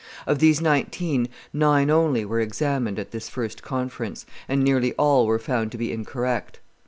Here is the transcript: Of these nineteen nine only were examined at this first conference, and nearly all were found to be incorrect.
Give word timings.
Of 0.25 0.39
these 0.39 0.59
nineteen 0.59 1.27
nine 1.53 1.91
only 1.91 2.25
were 2.25 2.39
examined 2.39 2.97
at 2.97 3.11
this 3.11 3.29
first 3.29 3.61
conference, 3.61 4.25
and 4.49 4.63
nearly 4.63 4.93
all 4.93 5.27
were 5.27 5.37
found 5.37 5.71
to 5.73 5.77
be 5.77 5.91
incorrect. 5.91 6.59